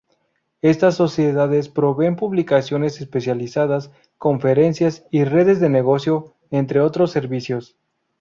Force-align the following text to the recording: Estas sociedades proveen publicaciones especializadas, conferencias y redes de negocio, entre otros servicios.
Estas 0.63 0.95
sociedades 0.95 1.69
proveen 1.69 2.15
publicaciones 2.15 2.99
especializadas, 3.01 3.91
conferencias 4.17 5.05
y 5.11 5.25
redes 5.25 5.59
de 5.59 5.69
negocio, 5.69 6.33
entre 6.49 6.79
otros 6.79 7.11
servicios. 7.11 7.77